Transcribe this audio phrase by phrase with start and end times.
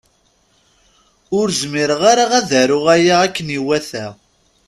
[1.37, 4.05] Ur zmireɣ ara ad aruɣ aya akken iwata.